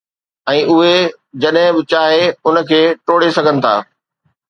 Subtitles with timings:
[0.53, 0.95] ۽ اهي
[1.45, 3.79] جڏهن به چاهي ان کي ٽوڙي سگهن ٿا.